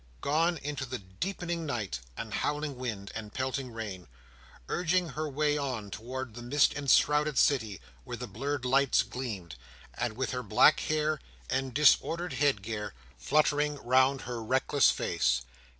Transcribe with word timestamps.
Gone 0.21 0.57
into 0.57 0.83
the 0.87 0.97
deepening 0.97 1.63
night, 1.67 1.99
and 2.17 2.33
howling 2.33 2.75
wind, 2.75 3.11
and 3.13 3.31
pelting 3.35 3.71
rain; 3.71 4.07
urging 4.67 5.09
her 5.09 5.29
way 5.29 5.59
on 5.59 5.91
towards 5.91 6.33
the 6.33 6.41
mist 6.41 6.73
enshrouded 6.73 7.37
city 7.37 7.79
where 8.03 8.17
the 8.17 8.25
blurred 8.25 8.65
lights 8.65 9.03
gleamed; 9.03 9.57
and 9.93 10.17
with 10.17 10.31
her 10.31 10.41
black 10.41 10.79
hair, 10.79 11.19
and 11.51 11.75
disordered 11.75 12.33
head 12.33 12.63
gear, 12.63 12.95
fluttering 13.19 13.75
round 13.75 14.21
her 14.21 14.41
reckless 14.41 14.89
face. 14.89 15.43